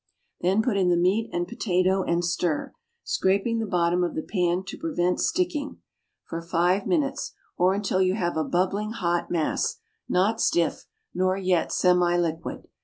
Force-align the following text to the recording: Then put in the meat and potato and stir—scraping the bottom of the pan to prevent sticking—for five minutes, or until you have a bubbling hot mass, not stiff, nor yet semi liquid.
Then 0.39 0.63
put 0.63 0.77
in 0.77 0.89
the 0.89 0.97
meat 0.97 1.29
and 1.31 1.47
potato 1.47 2.01
and 2.01 2.25
stir—scraping 2.25 3.59
the 3.59 3.67
bottom 3.67 4.03
of 4.03 4.15
the 4.15 4.23
pan 4.23 4.63
to 4.63 4.75
prevent 4.79 5.19
sticking—for 5.19 6.41
five 6.41 6.87
minutes, 6.87 7.35
or 7.55 7.75
until 7.75 8.01
you 8.01 8.15
have 8.15 8.35
a 8.35 8.43
bubbling 8.43 8.93
hot 8.93 9.29
mass, 9.29 9.75
not 10.09 10.41
stiff, 10.41 10.87
nor 11.13 11.37
yet 11.37 11.71
semi 11.71 12.17
liquid. 12.17 12.67